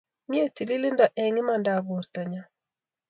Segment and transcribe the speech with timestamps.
[0.29, 2.43] mie tililindo eng imandap portonyo